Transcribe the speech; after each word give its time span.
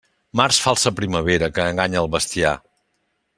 Març 0.39 0.57
falsa 0.63 0.93
primavera 0.99 1.49
que 1.59 1.67
enganya 1.73 2.01
al 2.05 2.11
bestiar. 2.17 2.57